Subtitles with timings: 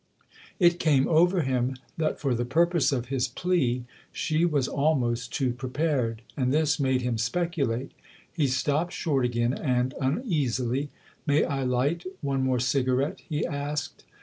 [0.57, 5.53] It came over him that for the purpose of his plea she was almost too
[5.53, 7.91] prepared, and this made him speculate.
[8.33, 10.89] He stopped short again and, uneasily,
[11.27, 14.03] "May I light one more cigarette?" he asked.